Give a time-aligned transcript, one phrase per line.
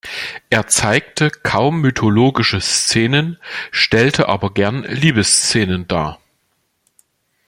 [0.49, 3.37] Er zeigte kaum mythologische Szenen,
[3.69, 6.19] stellte aber gern Liebesszenen dar.